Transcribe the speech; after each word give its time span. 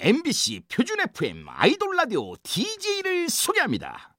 MBC 0.00 0.60
표준 0.68 1.00
FM 1.00 1.46
아이돌 1.48 1.96
라디오 1.96 2.36
DJ를 2.36 3.28
소개합니다. 3.28 4.16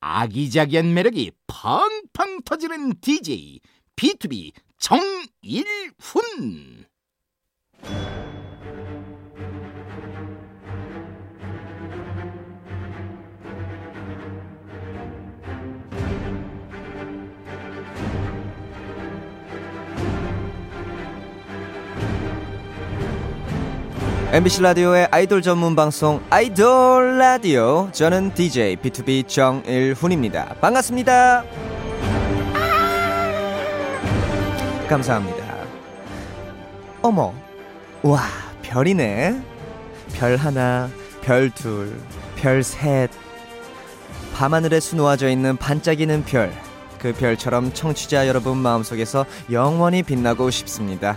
아기자기한 0.00 0.92
매력이 0.92 1.32
팡팡 1.46 2.42
터지는 2.44 3.00
DJ 3.00 3.60
B2B 3.96 4.52
정일훈. 4.78 5.24
MBC 24.36 24.60
라디오의 24.60 25.08
아이돌 25.12 25.40
전문 25.40 25.74
방송 25.74 26.22
아이돌 26.28 27.16
라디오 27.16 27.88
저는 27.90 28.34
DJ 28.34 28.76
B2B 28.76 29.26
정일훈입니다. 29.26 30.56
반갑습니다. 30.60 31.42
감사합니다. 34.90 35.56
어머, 37.00 37.32
와 38.02 38.20
별이네. 38.60 39.40
별 40.12 40.36
하나, 40.36 40.90
별 41.22 41.48
둘, 41.48 41.98
별 42.36 42.62
셋. 42.62 43.08
밤하늘에 44.34 44.80
수놓아져 44.80 45.30
있는 45.30 45.56
반짝이는 45.56 46.24
별. 46.26 46.52
그 46.98 47.14
별처럼 47.14 47.72
청취자 47.72 48.28
여러분 48.28 48.58
마음속에서 48.58 49.24
영원히 49.50 50.02
빛나고 50.02 50.50
싶습니다. 50.50 51.16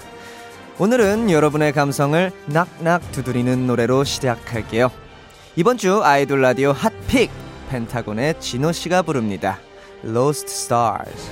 오늘은 0.82 1.30
여러분의 1.30 1.74
감성을 1.74 2.32
낙낙 2.46 3.12
두드리는 3.12 3.68
노래로 3.68 4.06
시작할게요. 4.06 4.90
이번 5.58 5.78
주 5.78 6.02
아이돌 6.02 6.42
라디오 6.42 6.72
핫픽 6.72 7.30
펜타곤의 7.70 8.40
진호 8.40 8.72
씨가 8.72 9.02
부릅니다. 9.02 9.60
Lost 10.06 10.50
Stars. 10.50 11.30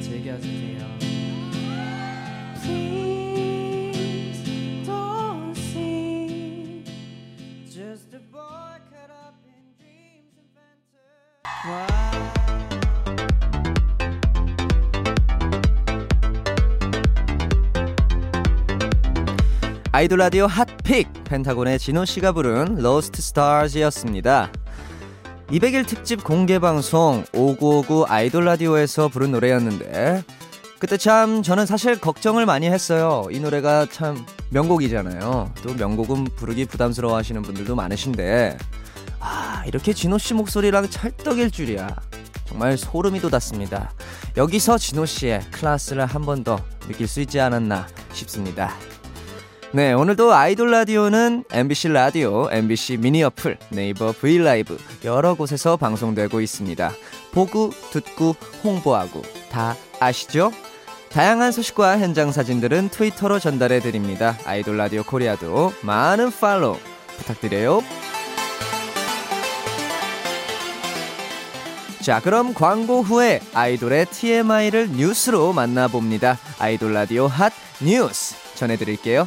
즐겨주세요. 0.00 1.13
아이돌 19.94 20.18
라디오 20.18 20.48
핫픽 20.48 21.06
펜타곤의 21.22 21.78
진호 21.78 22.04
씨가 22.04 22.32
부른 22.32 22.78
Lost 22.80 23.12
Stars이었습니다. 23.16 24.50
200일 25.50 25.86
특집 25.86 26.24
공개 26.24 26.58
방송 26.58 27.24
5959 27.32 28.06
아이돌 28.08 28.44
라디오에서 28.44 29.06
부른 29.06 29.30
노래였는데 29.30 30.24
그때 30.80 30.96
참 30.96 31.44
저는 31.44 31.64
사실 31.66 32.00
걱정을 32.00 32.44
많이 32.44 32.66
했어요. 32.68 33.22
이 33.30 33.38
노래가 33.38 33.86
참 33.88 34.26
명곡이잖아요. 34.50 35.52
또 35.62 35.74
명곡은 35.74 36.24
부르기 36.34 36.64
부담스러워 36.64 37.16
하시는 37.16 37.40
분들도 37.42 37.76
많으신데 37.76 38.58
아, 39.20 39.62
이렇게 39.64 39.92
진호 39.92 40.18
씨 40.18 40.34
목소리랑 40.34 40.90
찰떡일 40.90 41.52
줄이야. 41.52 41.86
정말 42.46 42.76
소름이 42.76 43.20
돋았습니다. 43.20 43.92
여기서 44.36 44.76
진호 44.76 45.06
씨의 45.06 45.42
클래스를 45.52 46.04
한 46.06 46.22
번 46.22 46.42
더 46.42 46.58
느낄 46.88 47.06
수 47.06 47.20
있지 47.20 47.38
않았나 47.38 47.86
싶습니다. 48.12 48.74
네, 49.74 49.92
오늘도 49.92 50.32
아이돌 50.32 50.70
라디오는 50.70 51.42
MBC 51.50 51.88
라디오, 51.88 52.48
MBC 52.48 52.96
미니 52.98 53.24
어플, 53.24 53.58
네이버 53.70 54.12
브이라이브 54.12 54.78
여러 55.02 55.34
곳에서 55.34 55.76
방송되고 55.76 56.40
있습니다. 56.40 56.92
보고, 57.32 57.70
듣고, 57.90 58.36
홍보하고 58.62 59.22
다 59.50 59.74
아시죠? 59.98 60.52
다양한 61.10 61.50
소식과 61.50 61.98
현장 61.98 62.30
사진들은 62.30 62.90
트위터로 62.90 63.40
전달해 63.40 63.80
드립니다. 63.80 64.38
아이돌 64.44 64.76
라디오 64.76 65.02
코리아도 65.02 65.72
많은 65.82 66.30
팔로우 66.30 66.76
부탁드려요. 67.16 67.82
자, 72.00 72.20
그럼 72.20 72.54
광고 72.54 73.02
후에 73.02 73.40
아이돌의 73.52 74.06
TMI를 74.06 74.90
뉴스로 74.90 75.52
만나봅니다. 75.52 76.38
아이돌 76.60 76.94
라디오 76.94 77.26
핫 77.26 77.52
뉴스 77.80 78.36
전해드릴게요. 78.54 79.26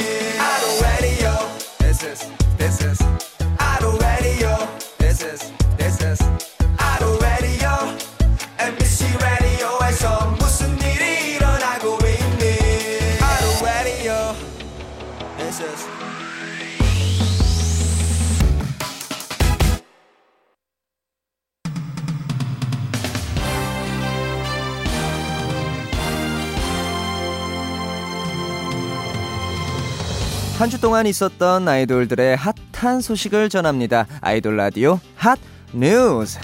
한 30.61 30.69
주 30.69 30.79
동안 30.79 31.07
있었던 31.07 31.67
아이돌들의 31.67 32.37
핫한 32.37 33.01
소식을 33.01 33.49
전합니다. 33.49 34.05
아이돌 34.21 34.57
라디오 34.57 34.99
핫 35.15 35.39
뉴스. 35.73 36.37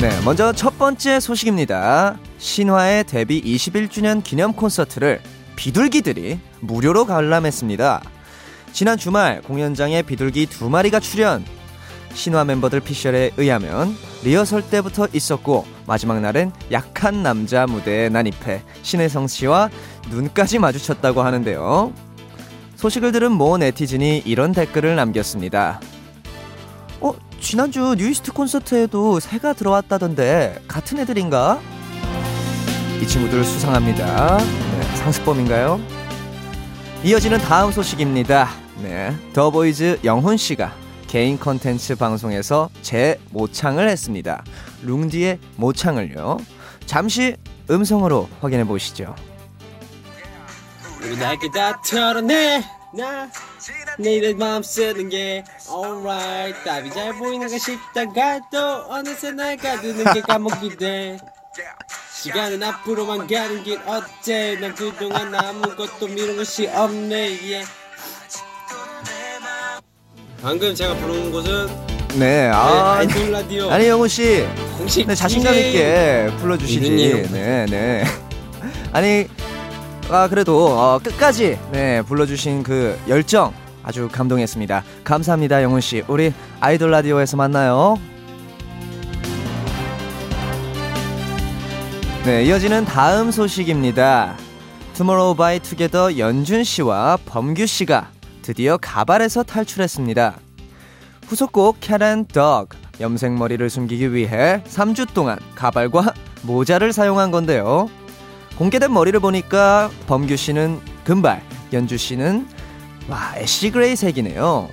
네, 0.00 0.10
먼저 0.24 0.52
첫 0.52 0.76
번째 0.80 1.20
소식입니다. 1.20 2.18
신화의 2.38 3.04
데뷔 3.04 3.40
21주년 3.40 4.24
기념 4.24 4.52
콘서트를 4.52 5.20
비둘기들이 5.54 6.40
무료로 6.58 7.04
관람했습니다. 7.04 8.02
지난 8.72 8.98
주말 8.98 9.42
공연장에 9.42 10.02
비둘기 10.02 10.46
두 10.46 10.68
마리가 10.68 10.98
출연. 10.98 11.44
신화 12.14 12.44
멤버들 12.44 12.80
피셜에 12.80 13.32
의하면 13.36 13.96
리허설 14.22 14.62
때부터 14.62 15.08
있었고 15.12 15.66
마지막 15.86 16.20
날엔 16.20 16.52
약한 16.70 17.22
남자 17.22 17.66
무대에 17.66 18.08
난입해 18.08 18.62
신혜성 18.82 19.26
씨와 19.26 19.70
눈까지 20.10 20.58
마주쳤다고 20.58 21.22
하는데요. 21.22 21.92
소식을 22.76 23.12
들은 23.12 23.32
모 23.32 23.56
네티즌이 23.58 24.22
이런 24.26 24.52
댓글을 24.52 24.96
남겼습니다. 24.96 25.80
어, 27.00 27.12
지난주 27.40 27.94
뉴이스트 27.96 28.32
콘서트에도 28.32 29.20
새가 29.20 29.52
들어왔다던데 29.52 30.62
같은 30.68 30.98
애들인가? 30.98 31.60
이 33.00 33.06
친구들 33.06 33.44
수상합니다. 33.44 34.38
네, 34.38 34.96
상습범인가요? 34.96 35.80
이어지는 37.04 37.38
다음 37.38 37.72
소식입니다. 37.72 38.48
네, 38.82 39.12
더보이즈 39.32 40.00
영훈 40.04 40.36
씨가 40.36 40.81
개인 41.12 41.38
컨텐츠 41.38 41.96
방송에서 41.96 42.70
제 42.80 43.20
모창을 43.32 43.86
했습니다. 43.86 44.42
룽디의 44.82 45.40
모창을요. 45.56 46.38
잠시 46.86 47.36
음성으로 47.68 48.30
확인해 48.40 48.64
보시죠. 48.64 49.14
날개 51.18 51.50
다 51.50 51.78
털어내 51.82 52.64
나 52.94 53.30
내일 53.98 54.34
마음 54.36 54.62
쓰는 54.62 55.10
게 55.10 55.44
alright 55.70 56.64
답이 56.64 56.90
잘 56.90 57.12
보이는가 57.18 57.58
싶다가 57.58 58.40
또 58.50 58.86
어느새 58.88 59.32
날 59.32 59.58
가두는 59.58 60.14
게 60.14 60.22
까먹게 60.22 60.76
돼 60.78 61.18
시간은 62.10 62.62
앞으로만 62.62 63.26
가는 63.26 63.62
길 63.62 63.78
어때 63.84 64.56
난 64.58 64.74
그동안 64.74 65.34
아무것도 65.34 66.06
미룬 66.06 66.38
것이 66.38 66.68
없네 66.68 67.38
yeah. 67.42 67.81
방금 70.42 70.74
제가 70.74 70.94
부른 70.96 71.30
곡은 71.30 71.68
네, 72.14 72.18
네, 72.18 72.50
아, 72.52 72.96
아이돌 72.98 73.30
라디오 73.30 73.70
아니 73.70 73.86
영우 73.86 74.08
씨, 74.08 74.44
공식 74.76 75.06
네, 75.06 75.14
자신감 75.14 75.54
DJ. 75.54 75.68
있게 75.68 76.36
불러주시지. 76.38 77.28
네, 77.32 77.66
네. 77.70 78.04
아니, 78.92 79.26
아 80.10 80.28
그래도 80.28 80.66
어, 80.66 80.98
끝까지 80.98 81.58
네 81.70 82.02
불러주신 82.02 82.64
그 82.64 82.98
열정 83.08 83.54
아주 83.84 84.08
감동했습니다. 84.10 84.84
감사합니다, 85.04 85.62
영훈 85.62 85.80
씨. 85.80 86.02
우리 86.08 86.32
아이돌 86.60 86.90
라디오에서 86.90 87.36
만나요. 87.36 87.98
네, 92.24 92.44
이어지는 92.44 92.84
다음 92.84 93.30
소식입니다. 93.30 94.36
투모로우 94.94 95.34
바이 95.36 95.60
투게더 95.60 96.18
연준 96.18 96.62
씨와 96.64 97.18
범규 97.24 97.64
씨가 97.64 98.10
드디어 98.42 98.76
가발에서 98.76 99.42
탈출했습니다. 99.42 100.38
후속곡 101.26 101.78
Cat & 101.80 102.26
Dog 102.26 102.70
염색머리를 103.00 103.68
숨기기 103.70 104.12
위해 104.12 104.62
3주 104.68 105.12
동안 105.14 105.38
가발과 105.54 106.12
모자를 106.42 106.92
사용한 106.92 107.30
건데요. 107.30 107.88
공개된 108.58 108.92
머리를 108.92 109.18
보니까 109.20 109.90
범규 110.06 110.36
씨는 110.36 110.80
금발, 111.04 111.42
연준 111.72 111.96
씨는 111.96 112.46
와 113.08 113.34
ash 113.36 113.70
gray 113.70 113.96
색이네요. 113.96 114.68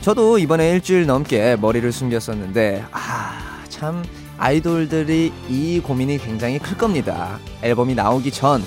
저도 0.00 0.38
이번에 0.38 0.70
일주일 0.70 1.06
넘게 1.06 1.56
머리를 1.56 1.90
숨겼었는데 1.92 2.84
아 2.92 3.52
참 3.82 4.04
아이돌들이 4.38 5.32
이 5.48 5.80
고민이 5.80 6.18
굉장히 6.18 6.60
클 6.60 6.78
겁니다. 6.78 7.40
앨범이 7.62 7.96
나오기 7.96 8.30
전 8.30 8.62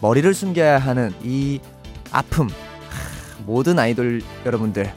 머리를 0.00 0.34
숨겨야 0.34 0.78
하는 0.80 1.14
이 1.22 1.60
아픔 2.10 2.48
하, 2.48 2.54
모든 3.44 3.78
아이돌 3.78 4.22
여러분들 4.44 4.92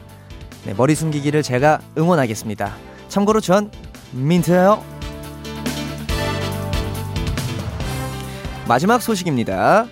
네, 0.66 0.74
머리 0.76 0.96
숨기기를 0.96 1.44
제가 1.44 1.80
응원하겠습니다. 1.98 2.76
참고로 3.08 3.40
전 3.40 3.72
민트예요. 4.12 4.84
마지막 8.68 9.02
소식입니다. 9.02 9.88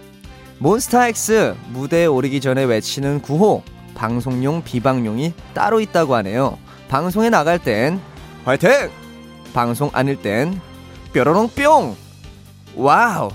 몬스타엑스 0.59 1.55
무대에 1.69 2.05
오르기 2.05 2.41
전에 2.41 2.63
외치는 2.63 3.21
구호 3.21 3.63
방송용 3.95 4.63
비방용이 4.63 5.33
따로 5.53 5.79
있다고 5.79 6.15
하네요. 6.15 6.57
방송에 6.89 7.29
나갈 7.29 7.57
땐 7.59 7.99
화이팅! 8.43 8.89
방송 9.53 9.89
아닐 9.93 10.21
땐 10.21 10.59
뾰로롱 11.13 11.49
뿅! 11.49 11.95
Wow! 12.75 13.29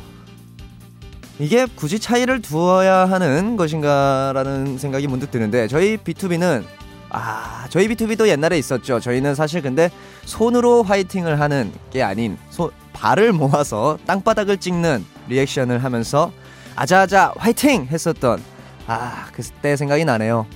이게 1.40 1.66
굳이 1.74 1.98
차이를 1.98 2.42
두어야 2.42 3.06
하는 3.06 3.56
것인가라는 3.56 4.76
생각이 4.76 5.06
문득 5.06 5.30
드는데 5.30 5.68
저희 5.68 5.96
BTOB는 5.96 6.64
아 7.08 7.66
저희 7.70 7.88
BTOB도 7.88 8.28
옛날에 8.28 8.58
있었죠. 8.58 9.00
저희는 9.00 9.34
사실 9.34 9.62
근데 9.62 9.90
손으로 10.26 10.82
화이팅을 10.82 11.40
하는 11.40 11.72
게 11.90 12.02
아닌 12.02 12.36
손 12.50 12.70
발을 12.92 13.32
모아서 13.32 13.96
땅바닥을 14.06 14.58
찍는 14.58 15.02
리액션을 15.28 15.82
하면서 15.82 16.30
아자아자 16.76 17.32
화이팅 17.38 17.88
했었던 17.90 18.42
아 18.86 19.28
그때 19.32 19.76
생각이 19.76 20.04
나네요. 20.04 20.46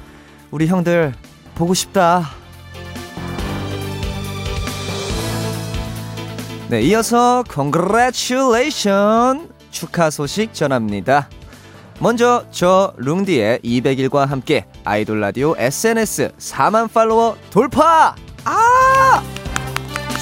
우리 0.50 0.66
형들 0.66 1.14
보고 1.54 1.72
싶다. 1.72 2.28
네, 6.68 6.82
이어서 6.82 7.42
congratulation 7.50 9.53
축하 9.74 10.08
소식 10.08 10.54
전합니다. 10.54 11.28
먼저 11.98 12.46
저 12.50 12.94
룽디의 12.96 13.58
200일과 13.58 14.26
함께 14.26 14.66
아이돌 14.84 15.20
라디오 15.20 15.54
SNS 15.58 16.32
4만 16.38 16.92
팔로워 16.92 17.36
돌파! 17.50 18.14
아! 18.44 19.22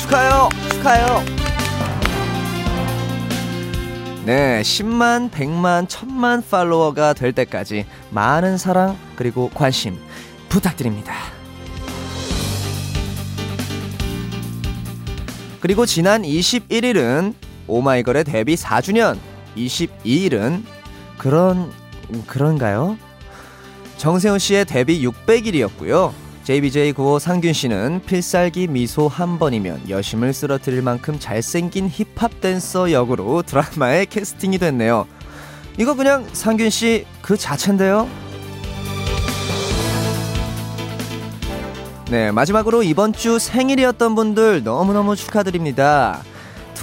축하해요. 0.00 0.48
축하해요. 0.70 1.24
네, 4.24 4.62
10만, 4.62 5.30
100만, 5.30 5.86
1000만 5.86 6.42
팔로워가 6.48 7.12
될 7.12 7.32
때까지 7.32 7.86
많은 8.10 8.56
사랑 8.56 8.96
그리고 9.16 9.50
관심 9.52 9.98
부탁드립니다. 10.48 11.14
그리고 15.60 15.86
지난 15.86 16.22
21일은 16.22 17.34
오마이걸의 17.66 18.24
데뷔 18.24 18.54
4주년, 18.54 19.18
22일은 19.56 20.62
그런 21.18 21.70
그런가요? 22.26 22.96
정세훈 23.96 24.38
씨의 24.38 24.64
데뷔 24.64 25.06
600일이었고요. 25.06 26.12
JBJ95 26.44 27.20
상균 27.20 27.52
씨는 27.52 28.02
필살기 28.04 28.66
미소 28.66 29.06
한 29.06 29.38
번이면 29.38 29.88
여심을 29.88 30.32
쓰러뜨릴 30.32 30.82
만큼 30.82 31.18
잘생긴 31.20 31.88
힙합 31.88 32.40
댄서 32.40 32.90
역으로 32.90 33.42
드라마에 33.42 34.06
캐스팅이 34.06 34.58
됐네요. 34.58 35.06
이거 35.78 35.94
그냥 35.94 36.26
상균 36.32 36.68
씨 36.68 37.06
그 37.22 37.36
자체인데요. 37.36 38.08
네, 42.10 42.30
마지막으로 42.30 42.82
이번 42.82 43.14
주 43.14 43.38
생일이었던 43.38 44.14
분들 44.14 44.64
너무너무 44.64 45.16
축하드립니다. 45.16 46.22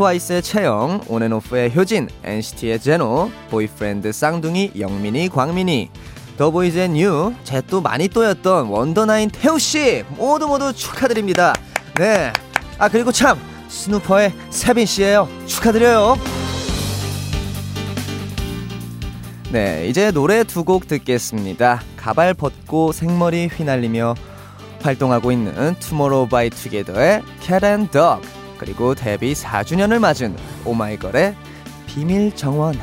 트와이스의 0.03 0.41
채영, 0.41 1.01
온앤오프의 1.09 1.75
효진, 1.75 2.07
NCT의 2.23 2.79
제노, 2.79 3.29
보이프렌드 3.49 4.13
쌍둥이, 4.13 4.71
영민이, 4.79 5.27
광민이, 5.27 5.89
더보이즈의 6.37 6.89
뉴, 6.89 7.33
제 7.43 7.59
또 7.69 7.81
마니또였던 7.81 8.67
원더나인 8.67 9.29
태우씨 9.29 10.05
모두 10.11 10.47
모두 10.47 10.71
축하드립니다. 10.71 11.53
네. 11.95 12.31
아, 12.77 12.87
그리고 12.87 13.11
참, 13.11 13.37
스누퍼의 13.67 14.31
세빈씨예요 14.49 15.27
축하드려요. 15.45 16.17
네, 19.51 19.85
이제 19.89 20.11
노래 20.11 20.45
두 20.45 20.63
곡 20.63 20.87
듣겠습니다. 20.87 21.81
가발 21.97 22.33
벗고 22.33 22.93
생머리 22.93 23.47
휘날리며 23.47 24.15
활동하고 24.81 25.33
있는 25.33 25.75
투모로우 25.79 26.29
바이 26.29 26.49
투게더의 26.49 27.21
캣앤 27.41 27.89
덕 27.89 28.21
그리고 28.59 28.93
데뷔 28.93 29.33
4주년을 29.33 29.99
맞은 29.99 30.35
오마이걸의 30.65 31.35
비밀 31.87 32.35
정원 32.35 32.75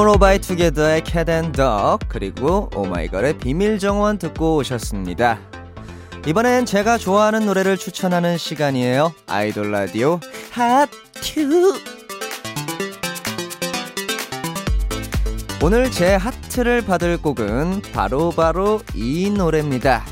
투모로우 0.00 0.16
바이 0.16 0.38
투게더의 0.38 1.04
Cat & 1.04 1.64
Dog 1.64 2.00
그리고 2.08 2.70
오마이걸의 2.74 3.36
비밀 3.36 3.78
정원 3.78 4.16
듣고 4.16 4.56
오셨습니다. 4.56 5.38
이번엔 6.26 6.64
제가 6.64 6.96
좋아하는 6.96 7.44
노래를 7.44 7.76
추천하는 7.76 8.38
시간이에요. 8.38 9.12
아이돌 9.26 9.70
라디오 9.70 10.18
Heart 10.52 11.31
You 11.31 11.78
오늘 15.62 15.90
제 15.90 16.14
하트를 16.14 16.80
받을 16.80 17.18
곡은 17.20 17.82
바로 17.92 18.30
바로 18.30 18.80
이 18.94 19.28
노래입니다. 19.28 20.02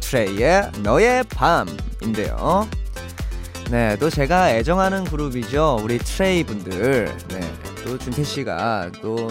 트레이의 0.00 0.72
너의 0.82 1.24
밤인데요. 1.24 2.68
네, 3.70 3.96
또 3.96 4.10
제가 4.10 4.50
애정하는 4.50 5.04
그룹이죠. 5.04 5.78
우리 5.82 5.96
트레이 5.96 6.44
분들. 6.44 7.16
네, 7.28 7.40
또 7.88 7.98
준태 7.98 8.22
씨가 8.22 8.92
또 9.02 9.28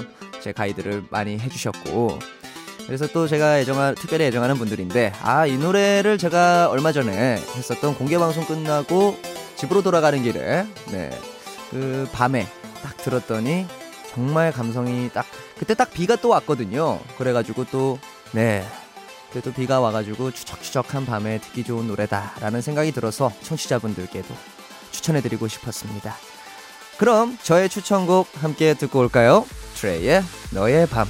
제 0.47 0.51
가이드를 0.51 1.03
많이 1.09 1.37
해주셨고. 1.37 2.19
그래서 2.85 3.05
또 3.07 3.27
제가 3.27 3.59
애정하, 3.59 3.93
특별히 3.93 4.25
애정하는 4.25 4.57
분들인데, 4.57 5.11
아, 5.21 5.45
이 5.45 5.57
노래를 5.57 6.17
제가 6.17 6.69
얼마 6.69 6.93
전에 6.93 7.35
했었던 7.55 7.95
공개 7.95 8.17
방송 8.17 8.45
끝나고 8.45 9.17
집으로 9.57 9.81
돌아가는 9.81 10.21
길에, 10.23 10.65
네, 10.89 11.09
그 11.69 12.07
밤에 12.13 12.47
딱 12.81 12.95
들었더니 12.97 13.65
정말 14.13 14.53
감성이 14.53 15.09
딱, 15.13 15.25
그때 15.59 15.73
딱 15.73 15.91
비가 15.91 16.15
또 16.15 16.29
왔거든요. 16.29 16.99
그래가지고 17.17 17.65
또, 17.65 17.99
네, 18.31 18.65
그래도 19.31 19.51
비가 19.51 19.81
와가지고 19.81 20.31
추적추적한 20.31 21.05
밤에 21.05 21.39
듣기 21.39 21.65
좋은 21.65 21.87
노래다라는 21.87 22.61
생각이 22.61 22.93
들어서 22.93 23.33
청취자분들께도 23.43 24.33
추천해드리고 24.91 25.49
싶었습니다. 25.49 26.15
그럼 26.97 27.37
저의 27.43 27.69
추천곡 27.69 28.27
함께 28.41 28.73
듣고 28.73 28.99
올까요? 28.99 29.45
트레이의 29.75 30.23
너의 30.51 30.87
밤. 30.87 31.07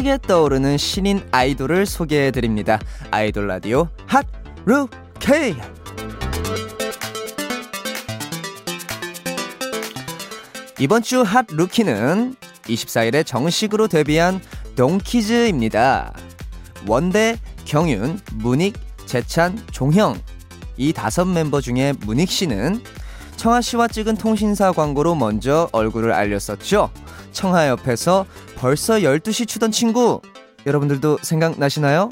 핫하게 0.00 0.18
떠오르는 0.26 0.78
신인 0.78 1.22
아이돌을 1.30 1.84
소개해 1.84 2.30
드립니다. 2.30 2.78
아이돌 3.10 3.46
라디오 3.46 3.88
핫 4.06 4.26
루케. 4.64 5.54
이번 10.78 11.02
주 11.02 11.22
핫 11.22 11.46
루키는 11.50 12.34
24일에 12.64 13.26
정식으로 13.26 13.88
데뷔한 13.88 14.40
동키즈입니다. 14.74 16.14
원대, 16.86 17.38
경윤, 17.66 18.20
문익, 18.36 18.78
재찬, 19.04 19.62
종형 19.70 20.18
이 20.78 20.94
다섯 20.94 21.26
멤버 21.26 21.60
중에 21.60 21.92
문익 22.06 22.30
씨는 22.30 22.82
청아 23.36 23.60
씨와 23.60 23.88
찍은 23.88 24.16
통신사 24.16 24.72
광고로 24.72 25.14
먼저 25.14 25.68
얼굴을 25.72 26.12
알렸었죠. 26.12 26.90
청아 27.32 27.68
옆에서 27.68 28.26
벌써 28.56 28.94
12시 28.94 29.46
추던 29.48 29.70
친구 29.70 30.20
여러분들도 30.66 31.18
생각나시나요? 31.22 32.10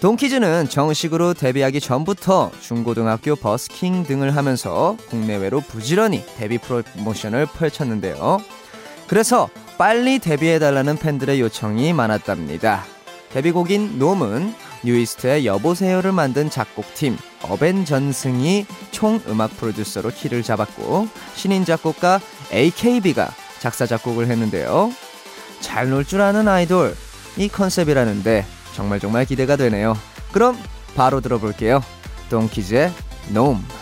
동키즈는 0.00 0.68
정식으로 0.68 1.34
데뷔하기 1.34 1.80
전부터 1.80 2.50
중고등학교 2.60 3.36
버스킹 3.36 4.04
등을 4.04 4.34
하면서 4.34 4.96
국내외로 5.10 5.60
부지런히 5.60 6.24
데뷔 6.38 6.56
프로모션을 6.56 7.46
펼쳤는데요. 7.46 8.38
그래서 9.08 9.50
빨리 9.76 10.18
데뷔해달라는 10.18 10.96
팬들의 10.96 11.40
요청이 11.40 11.92
많았답니다. 11.92 12.84
데뷔곡인 13.30 13.98
놈은 13.98 14.54
뉴이스트의 14.84 15.46
여보세요를 15.46 16.12
만든 16.12 16.48
작곡팀 16.48 17.18
어벤 17.42 17.84
전승이 17.84 18.66
총 18.90 19.20
음악 19.28 19.54
프로듀서로 19.56 20.10
키를 20.10 20.42
잡았고 20.42 21.08
신인 21.34 21.64
작곡가 21.64 22.20
AKB가 22.52 23.30
작사 23.60 23.86
작곡을 23.86 24.26
했는데요. 24.26 24.92
잘 25.60 25.90
놀 25.92 26.04
줄 26.04 26.20
아는 26.22 26.48
아이돌 26.48 26.96
이 27.36 27.48
컨셉이라는데 27.48 28.46
정말 28.74 28.98
정말 28.98 29.24
기대가 29.26 29.56
되네요. 29.56 29.96
그럼 30.32 30.58
바로 30.96 31.20
들어볼게요. 31.20 31.82
동키즈의 32.30 32.92
놈. 33.32 33.62
B-O-N 33.62 33.79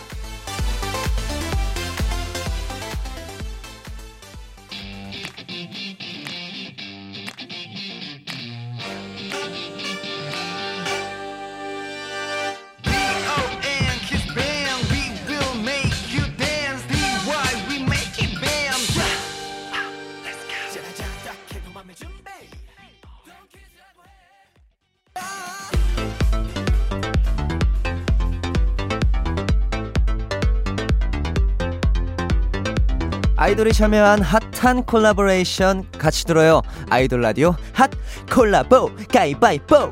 아이돌이 33.49 33.73
참여한 33.73 34.21
핫한 34.21 34.83
콜라보레이션 34.83 35.89
같이 35.97 36.23
들어요. 36.25 36.61
아이돌 36.87 37.19
라디오 37.21 37.55
핫 37.73 37.89
콜라보 38.31 38.91
가위바위보. 39.11 39.91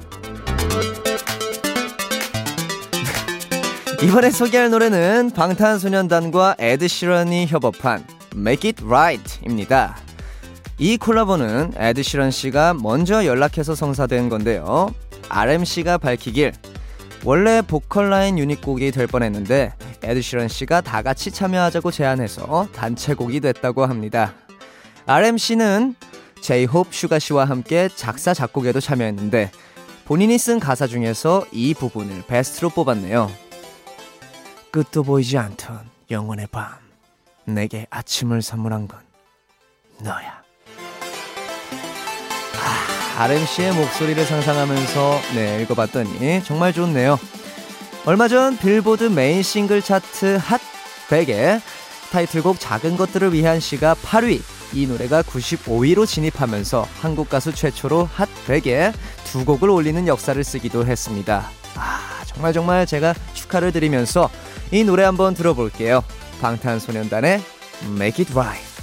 이번에 4.04 4.30
소개할 4.30 4.70
노래는 4.70 5.32
방탄소년단과 5.32 6.58
에드시런이 6.60 7.48
협업한 7.48 8.06
Make 8.36 8.70
It 8.70 8.86
Right입니다. 8.86 9.98
이 10.78 10.98
콜라보는 10.98 11.74
에드시런 11.78 12.30
씨가 12.30 12.76
먼저 12.76 13.26
연락해서 13.26 13.74
성사된 13.74 14.30
건데요. 14.30 14.94
RM 15.30 15.66
씨가 15.66 15.98
밝히길 15.98 16.54
원래 17.24 17.64
보컬 17.64 18.12
라인 18.12 18.38
유닛곡이 18.38 18.92
될 18.92 19.08
뻔했는데 19.08 19.74
에드시런 20.04 20.48
씨가 20.48 20.82
다 20.82 21.01
같이 21.01 21.32
참여하자고 21.32 21.92
제안해서 21.92 22.68
단체곡이 22.74 23.39
됐다고 23.39 23.86
합니다. 23.86 24.34
RM 25.06 25.38
씨는 25.38 25.96
제이홉 26.42 26.94
슈가 26.94 27.20
씨와 27.20 27.46
함께 27.46 27.89
작사 27.96 28.34
작곡에도 28.34 28.80
참여했는데 28.80 29.51
본인이 30.06 30.38
쓴 30.38 30.60
가사 30.60 30.88
중에서 30.88 31.46
이 31.51 31.74
부분을 31.74 32.24
베스트로 32.27 32.70
뽑았네요. 32.70 33.32
끝도 34.72 35.04
보이지 35.04 35.38
않던 35.38 35.89
영원의 36.12 36.48
밤 36.51 36.70
내게 37.46 37.88
아침을 37.89 38.42
선물한 38.42 38.88
건 38.88 39.00
너야. 40.00 40.38
RM 43.18 43.34
씨의 43.34 43.74
목소리를 43.74 44.24
상상하면서 44.24 45.22
네 45.34 45.63
읽어봤더니 45.63 46.44
정말 46.44 46.72
좋네요. 46.72 47.18
얼마 48.06 48.27
전 48.27 48.58
빌보드 48.58 49.06
메인 49.06 49.44
싱글 49.44 49.82
차트 49.82 50.38
핫 50.42 50.62
100에 51.10 51.62
타이틀곡 52.12 52.60
작은 52.60 52.96
것들을 52.96 53.34
위한 53.34 53.60
시가 53.60 53.96
8위 53.96 54.42
이 54.74 54.88
노래가 54.88 55.22
95위로 55.24 56.08
진입하면서 56.08 56.88
한국 57.01 57.30
가수 57.30 57.54
최초로 57.54 58.10
핫 58.13 58.30
100에 58.48 58.94
두 59.25 59.44
곡을 59.44 59.70
올리는 59.70 60.08
역사를 60.08 60.42
쓰기도 60.42 60.86
했습니다. 60.86 61.50
아 61.75 62.24
정말 62.25 62.54
정말 62.54 62.86
제가 62.86 63.13
축하를 63.34 63.72
드리면서 63.72 64.30
이 64.72 64.84
노래 64.84 65.04
한번 65.04 65.34
들어볼게요. 65.34 66.04
방탄소년단의 66.42 67.42
Make 67.89 68.25
It 68.25 68.34
Right. 68.34 68.76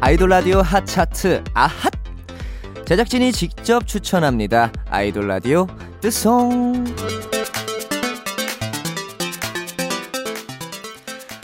아이돌 0.00 0.28
라디오 0.30 0.60
핫 0.60 0.86
차트 0.86 1.42
아핫 1.54 1.92
제작진이 2.86 3.32
직접 3.32 3.86
추천합니다. 3.86 4.72
아이돌 4.88 5.26
라디오 5.28 5.66
뜨송 6.00 6.84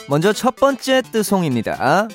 먼저 0.08 0.32
첫 0.32 0.56
번째 0.56 1.02
뜨송입니다. 1.02 2.08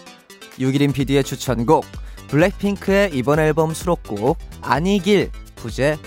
6일인 0.59 0.93
PD의 0.93 1.23
추천곡 1.23 1.85
블랙핑크의 2.29 3.11
이번 3.13 3.39
앨범 3.39 3.73
수록곡 3.73 4.37
아니길 4.61 5.31
부제 5.55 5.97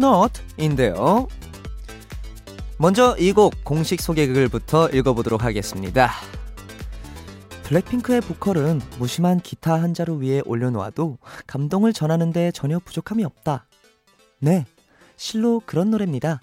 Not인데요. 0.00 1.26
먼저 2.78 3.16
이 3.18 3.32
곡 3.32 3.64
공식 3.64 4.00
소개글부터 4.00 4.88
읽어보도록 4.90 5.42
하겠습니다. 5.44 6.10
블랙핑크의 7.64 8.20
보컬은 8.20 8.80
무심한 8.98 9.40
기타 9.40 9.74
한 9.74 9.94
자루 9.94 10.16
위에 10.18 10.42
올려놓아도 10.44 11.16
감동을 11.46 11.94
전하는데 11.94 12.52
전혀 12.52 12.78
부족함이 12.78 13.24
없다. 13.24 13.66
네, 14.38 14.66
실로 15.16 15.62
그런 15.64 15.90
노래입니다. 15.90 16.40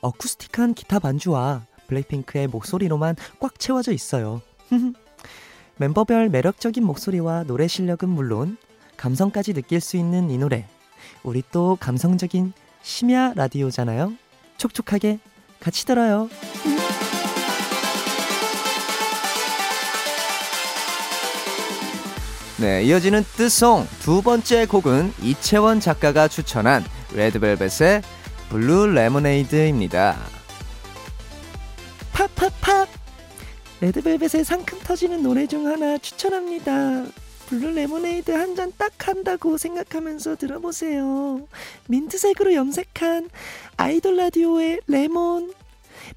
어쿠스틱한 0.00 0.74
기타 0.74 0.98
반주와 0.98 1.64
블랙핑크의 1.86 2.48
목소리로만 2.48 3.14
꽉 3.38 3.60
채워져 3.60 3.92
있어요. 3.92 4.42
멤버별 5.78 6.28
매력적인 6.30 6.84
목소리와 6.84 7.44
노래 7.44 7.68
실력은 7.68 8.08
물론 8.08 8.56
감성까지 8.96 9.52
느낄 9.52 9.80
수 9.80 9.96
있는 9.96 10.30
이 10.30 10.38
노래. 10.38 10.66
우리 11.22 11.44
또 11.52 11.76
감성적인 11.78 12.52
심야 12.82 13.34
라디오잖아요. 13.34 14.14
촉촉하게 14.56 15.20
같이 15.60 15.86
들어요. 15.86 16.28
네, 22.58 22.82
이어지는 22.84 23.22
뜻송 23.36 23.86
두 24.00 24.22
번째 24.22 24.64
곡은 24.66 25.12
이채원 25.22 25.78
작가가 25.78 26.26
추천한 26.26 26.82
레드벨벳의 27.14 28.02
블루 28.48 28.92
레모네이드입니다. 28.92 30.16
Pop 32.12 32.37
pop 32.37 32.63
pop 32.63 32.88
레드벨벳의 33.82 34.44
상큼 34.44 34.78
터지는 34.82 35.22
노래 35.22 35.46
중 35.46 35.66
하나 35.66 35.98
추천합니다. 35.98 37.04
블루 37.48 37.72
레모네이드 37.72 38.30
한 38.30 38.56
잔 38.56 38.72
딱 38.78 39.06
한다고 39.06 39.58
생각하면서 39.58 40.36
들어보세요. 40.36 41.46
민트색으로 41.88 42.54
염색한 42.54 43.28
아이돌 43.76 44.16
라디오의 44.16 44.80
레몬 44.86 45.52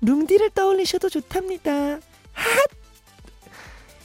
룽디를 0.01 0.51
떠올리셔도 0.51 1.10
좋답니다. 1.10 2.00
핫! 2.31 2.78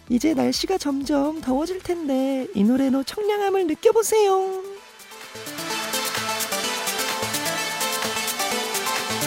이제 0.09 0.35
날씨가 0.35 0.79
점점 0.79 1.41
더워질 1.41 1.83
텐데 1.83 2.47
이 2.55 2.63
노래로 2.63 3.05
청량함을 3.05 3.67
느껴보세요. 3.67 4.63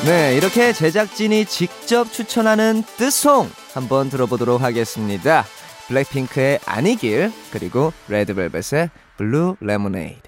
네, 0.06 0.38
이렇게 0.38 0.72
제작진이 0.74 1.46
직접 1.46 2.12
추천하는 2.14 2.84
뜻송 2.98 3.50
한번 3.74 4.10
들어보도록 4.10 4.62
하겠습니다. 4.62 5.44
블랙핑크의 5.88 6.60
아니길 6.66 7.32
그리고 7.52 7.92
레드벨벳의 8.08 8.90
블루 9.18 9.58
레모네이드. 9.60 10.27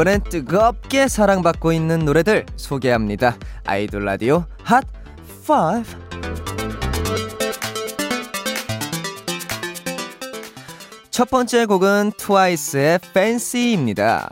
이번엔 0.00 0.22
뜨겁게 0.22 1.08
사랑받고 1.08 1.72
있는 1.72 2.06
노래들 2.06 2.46
소개합니다. 2.56 3.36
아이돌 3.66 4.06
라디오 4.06 4.46
핫 4.62 4.82
5. 5.46 5.82
첫 11.10 11.28
번째 11.28 11.66
곡은 11.66 12.12
트와이스의 12.16 13.00
Fancy입니다. 13.10 14.30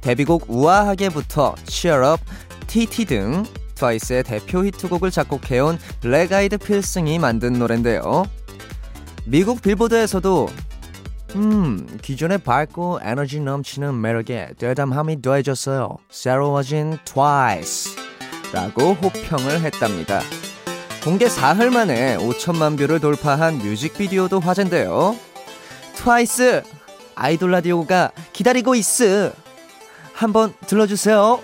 데뷔곡 0.00 0.46
우아하게부터 0.48 1.54
Cheer 1.68 2.14
Up, 2.14 2.24
TT 2.66 3.04
등 3.04 3.44
트와이스의 3.76 4.24
대표 4.24 4.64
히트곡을 4.64 5.12
작곡해온 5.12 5.78
블랙 6.00 6.32
아이드 6.32 6.58
필승이 6.58 7.20
만든 7.20 7.52
노래인데요. 7.52 8.24
미국 9.26 9.62
빌보드에서도 9.62 10.48
음, 11.36 11.98
기존의 12.00 12.38
밝고 12.38 13.00
에너지 13.02 13.40
넘치는 13.40 14.00
매력에 14.00 14.50
대담함이 14.58 15.20
더해졌어요. 15.20 15.96
새로워진 16.10 16.98
트와이스. 17.04 17.96
라고 18.52 18.92
호평을 18.94 19.62
했답니다. 19.62 20.20
공개 21.02 21.28
사흘 21.28 21.70
만에 21.70 22.16
5천만 22.18 22.78
뷰를 22.78 23.00
돌파한 23.00 23.58
뮤직비디오도 23.58 24.40
화제인데요. 24.40 25.16
트와이스! 25.96 26.62
아이돌 27.16 27.50
라디오가 27.50 28.12
기다리고 28.32 28.74
있어! 28.76 29.32
한번 30.12 30.54
들러주세요. 30.66 31.40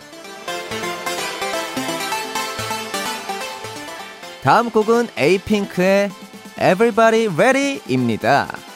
다음 4.43 4.71
곡은 4.71 5.09
에이핑크의 5.19 6.11
Everybody 6.57 7.29
Ready입니다. 7.29 8.70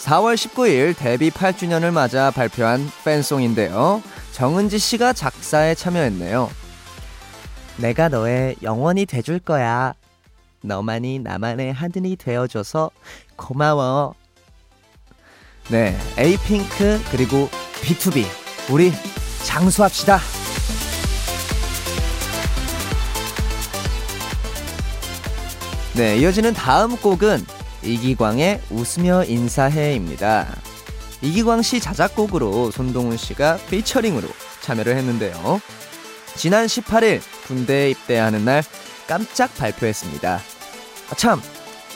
4월 0.00 0.34
19일 0.34 0.96
데뷔 0.96 1.30
8주년을 1.30 1.92
맞아 1.92 2.30
발표한 2.30 2.90
팬송인데요. 3.04 4.02
정은지 4.32 4.78
씨가 4.78 5.12
작사에 5.12 5.74
참여했네요. 5.74 6.50
내가 7.76 8.08
너의 8.08 8.56
영원히 8.62 9.04
돼줄 9.04 9.38
거야. 9.38 9.92
너만이 10.62 11.18
나만의 11.20 11.72
하늘이 11.74 12.16
되어줘서 12.16 12.90
고마워. 13.36 14.14
네, 15.68 15.96
에이핑크 16.16 16.98
그리고 17.10 17.48
B2B 17.82 18.24
우리 18.70 18.92
장수합시다. 19.44 20.18
네, 25.94 26.16
이어지는 26.16 26.54
다음 26.54 26.96
곡은 26.96 27.59
이기광의 27.82 28.60
웃으며 28.70 29.24
인사해입니다. 29.24 30.46
이기광 31.22 31.62
씨 31.62 31.80
자작곡으로 31.80 32.70
손동훈 32.70 33.16
씨가 33.16 33.58
피처링으로 33.68 34.28
참여를 34.62 34.96
했는데요. 34.96 35.60
지난 36.36 36.66
18일 36.66 37.20
군대에 37.46 37.90
입대하는 37.90 38.44
날 38.44 38.62
깜짝 39.06 39.54
발표했습니다. 39.56 40.40
아, 41.10 41.14
참, 41.16 41.40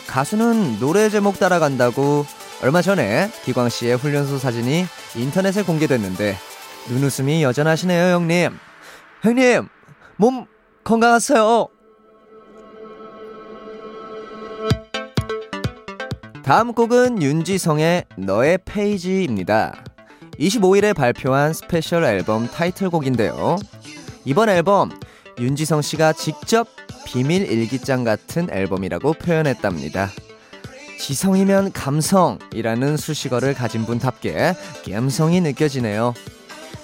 가수는 0.07 0.79
노래 0.81 1.09
제목 1.09 1.38
따라간다고 1.38 2.27
얼마 2.62 2.83
전에 2.83 3.31
기광 3.44 3.68
씨의 3.68 3.97
훈련소 3.97 4.38
사진이 4.38 4.87
인터넷에 5.16 5.62
공개됐는데 5.62 6.37
눈웃음이 6.88 7.42
여전하시네요, 7.42 8.14
형님. 8.14 8.59
형님, 9.23 9.68
몸 10.16 10.47
건강하세요. 10.85 11.68
다음 16.44 16.74
곡은 16.74 17.22
윤지성의 17.22 18.04
너의 18.18 18.59
페이지입니다. 18.66 19.83
25일에 20.38 20.94
발표한 20.94 21.54
스페셜 21.54 22.04
앨범 22.04 22.46
타이틀곡인데요. 22.48 23.57
이번 24.26 24.50
앨범 24.50 24.90
윤지성 25.38 25.80
씨가 25.80 26.12
직접 26.12 26.68
비밀 27.07 27.50
일기장 27.50 28.04
같은 28.04 28.48
앨범이라고 28.50 29.14
표현했답니다. 29.14 30.11
지성이면 31.00 31.72
감성이라는 31.72 32.98
수식어를 32.98 33.54
가진 33.54 33.87
분답게 33.87 34.54
감성이 34.90 35.40
느껴지네요. 35.40 36.12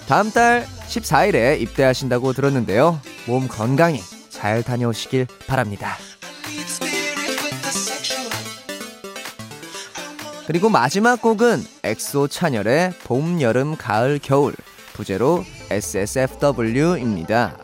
다음 0.09 0.31
달 0.31 0.65
14일에 0.89 1.61
입대하신다고 1.61 2.33
들었는데요. 2.33 2.99
몸 3.27 3.47
건강히 3.47 4.01
잘 4.31 4.63
다녀오시길 4.63 5.27
바랍니다. 5.47 5.97
그리고 10.51 10.69
마지막 10.69 11.23
곡은 11.23 11.65
엑소 11.85 12.27
찬열의 12.27 12.95
봄, 13.05 13.41
여름, 13.41 13.77
가을, 13.77 14.19
겨울 14.21 14.53
부제로 14.95 15.45
SSFW입니다. 15.71 17.57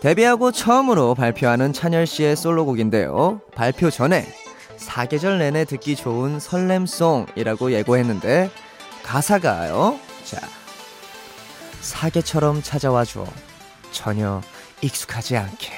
데뷔하고 0.00 0.50
처음으로 0.50 1.14
발표하는 1.14 1.72
찬열 1.72 2.08
씨의 2.08 2.34
솔로곡인데요. 2.34 3.40
발표 3.54 3.88
전에 3.88 4.26
사계절 4.76 5.38
내내 5.38 5.64
듣기 5.64 5.94
좋은 5.94 6.40
설렘송이라고 6.40 7.70
예고했는데 7.70 8.50
가사가요. 9.04 10.00
자, 10.24 10.38
사계처럼 11.82 12.62
찾아와 12.62 13.04
줘. 13.04 13.24
전혀 13.92 14.40
익숙하지 14.80 15.36
않게. 15.36 15.72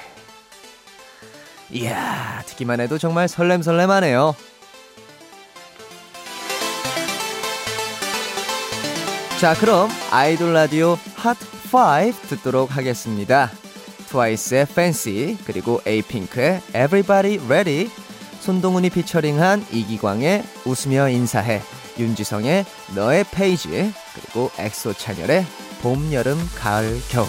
이야, 1.70 2.42
듣기만 2.46 2.80
해도 2.80 2.96
정말 2.96 3.28
설렘설렘하네요. 3.28 4.34
자, 9.38 9.54
그럼 9.54 9.88
아이돌 10.10 10.52
라디오 10.52 10.96
핫5 11.16 12.12
듣도록 12.28 12.76
하겠습니다. 12.76 13.52
트와이스의 14.08 14.62
Fancy, 14.62 15.36
그리고 15.44 15.80
에이핑크의 15.86 16.60
Everybody 16.70 17.38
Ready, 17.46 17.88
손동훈이 18.40 18.90
피처링한 18.90 19.64
이기광의 19.70 20.42
웃으며 20.64 21.08
인사해, 21.10 21.62
윤지성의 22.00 22.64
너의 22.96 23.24
페이지, 23.30 23.92
그리고 24.14 24.50
엑소 24.58 24.94
찬열의 24.94 25.46
봄, 25.82 26.12
여름, 26.12 26.36
가을, 26.56 27.00
겨울. 27.08 27.28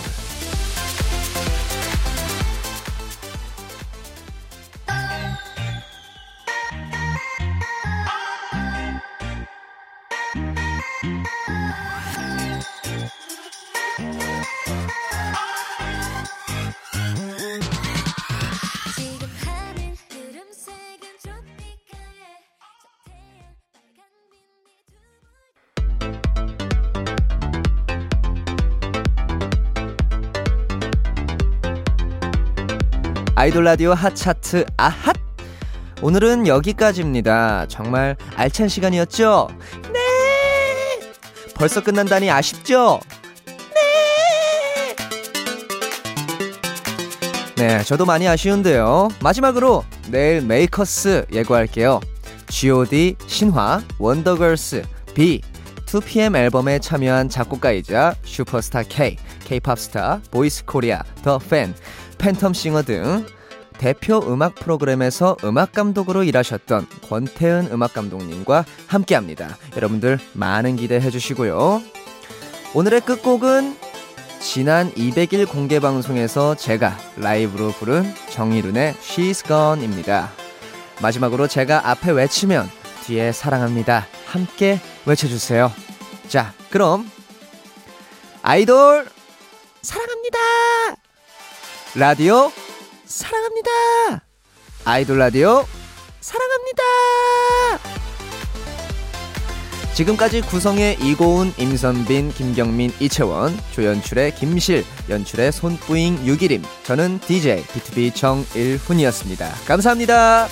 아이돌 33.49 33.63
라디오 33.63 33.93
핫차트 33.95 34.63
아핫! 34.77 35.15
오늘은 36.03 36.45
여기까지입니다. 36.45 37.65
정말 37.67 38.15
알찬 38.35 38.67
시간이었죠? 38.67 39.47
네! 39.91 39.99
벌써 41.55 41.81
끝난다니 41.81 42.29
아쉽죠? 42.29 42.99
네! 43.47 44.95
네, 47.55 47.83
저도 47.85 48.05
많이 48.05 48.27
아쉬운데요. 48.27 49.07
마지막으로 49.19 49.83
내일 50.09 50.41
메이커스 50.41 51.25
예고할게요. 51.31 52.01
G.O.D 52.49 53.15
신화 53.25 53.81
원더걸스 53.97 54.83
비 55.15 55.41
2PM 55.88 56.35
앨범에 56.35 56.77
참여한 56.77 57.29
작곡가이자 57.29 58.13
슈퍼스타 58.23 58.83
K, 58.83 59.17
K-팝 59.43 59.79
스타, 59.79 60.21
보이스 60.29 60.63
코리아, 60.65 61.01
더 61.23 61.39
팬, 61.39 61.73
팬텀 62.19 62.53
싱어 62.53 62.83
등 62.83 63.25
대표 63.80 64.20
음악 64.28 64.56
프로그램에서 64.56 65.38
음악 65.46 65.72
감독으로 65.72 66.24
일하셨던 66.24 66.86
권태은 67.08 67.70
음악 67.72 67.94
감독님과 67.94 68.65
함께 68.88 69.15
합니다. 69.15 69.58
여러분들 69.76 70.20
많은 70.34 70.76
기대해 70.76 71.10
주시고요. 71.10 71.82
오늘의 72.76 73.02
끝곡은 73.02 73.78
지난 74.42 74.92
200일 74.92 75.50
공개 75.50 75.80
방송에서 75.80 76.56
제가 76.56 76.98
라이브로 77.18 77.72
부른 77.72 78.13
정희룬의 78.30 78.96
She's 78.96 79.48
Gone입니다. 79.48 80.30
마지막으로 81.02 81.48
제가 81.48 81.89
앞에 81.89 82.12
외치면 82.12 82.70
뒤에 83.06 83.32
사랑합니다. 83.32 84.08
함께 84.26 84.80
외쳐주세요. 85.06 85.72
자, 86.28 86.54
그럼 86.70 87.10
아이돌 88.42 89.08
사랑합니다. 89.82 90.38
라디오 91.96 92.52
사랑합니다. 93.10 93.69
아이돌 94.86 95.17
라디오 95.17 95.65
사랑합니다. 96.22 96.84
지금까지 99.95 100.41
구성의 100.41 100.98
이고은, 101.02 101.54
임선빈, 101.58 102.32
김경민, 102.32 102.93
이채원, 103.02 103.58
조연출의 103.72 104.36
김실, 104.36 104.86
연출의 105.10 105.52
손뿌잉, 105.52 106.26
유기림, 106.26 106.63
저는 106.84 107.19
DJ 107.19 107.63
B2B 107.63 108.15
정일훈이었습니다. 108.15 109.50
감사합니다. 109.67 110.48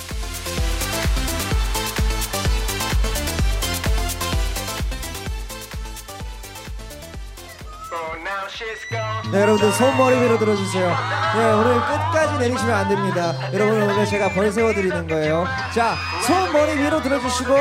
네, 9.30 9.42
여러분들 9.42 9.72
손머리 9.72 10.20
위로 10.22 10.38
들어주세요. 10.38 10.88
네, 11.36 11.52
오늘 11.52 11.74
끝까지 11.74 12.38
내리시면 12.38 12.74
안 12.74 12.88
됩니다. 12.88 13.34
여러분 13.52 13.82
오늘 13.82 14.06
제가 14.06 14.30
벌 14.30 14.50
세워드리는 14.50 15.06
거예요. 15.06 15.46
자, 15.74 15.96
손머리 16.26 16.78
위로 16.78 17.02
들어주시고. 17.02 17.54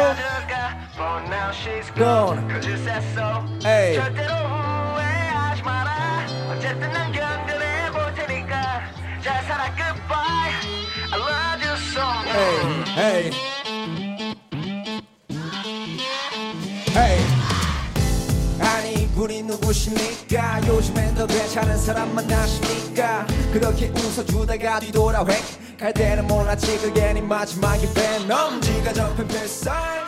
에이, 3.66 4.00
에이, 12.36 12.60
에이, 12.98 13.32
에이. 16.96 17.37
아니 17.37 17.37
분이 19.18 19.42
누구십니까? 19.42 20.62
요즘엔 20.68 21.16
더 21.16 21.26
괜찮은 21.26 21.76
사람 21.80 22.14
만나십니까? 22.14 23.26
그렇게 23.52 23.90
웃어주다가 23.90 24.80
뒤돌아 24.80 25.26
획갈 25.26 25.92
때는 25.92 26.28
몰랐지 26.28 26.78
그게 26.78 27.14
네 27.14 27.22
마지막이 27.22 27.92
밴 27.96 28.28
넘지가 28.28 28.94
접힌 28.94 29.28
뱃살 29.28 30.07